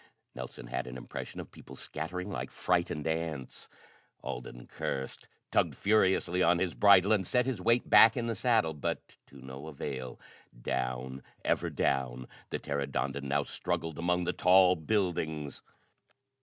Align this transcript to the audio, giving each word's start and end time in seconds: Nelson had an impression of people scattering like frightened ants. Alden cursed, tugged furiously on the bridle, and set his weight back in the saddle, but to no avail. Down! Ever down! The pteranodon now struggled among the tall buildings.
Nelson 0.33 0.65
had 0.65 0.87
an 0.87 0.97
impression 0.97 1.39
of 1.39 1.51
people 1.51 1.75
scattering 1.75 2.31
like 2.31 2.49
frightened 2.49 3.05
ants. 3.05 3.69
Alden 4.23 4.65
cursed, 4.65 5.27
tugged 5.51 5.75
furiously 5.75 6.41
on 6.41 6.57
the 6.57 6.65
bridle, 6.75 7.11
and 7.13 7.27
set 7.27 7.45
his 7.45 7.61
weight 7.61 7.87
back 7.87 8.17
in 8.17 8.25
the 8.25 8.33
saddle, 8.33 8.73
but 8.73 8.99
to 9.27 9.37
no 9.45 9.67
avail. 9.67 10.19
Down! 10.59 11.21
Ever 11.45 11.69
down! 11.69 12.27
The 12.49 12.57
pteranodon 12.57 13.19
now 13.25 13.43
struggled 13.43 13.99
among 13.99 14.23
the 14.23 14.33
tall 14.33 14.75
buildings. 14.75 15.61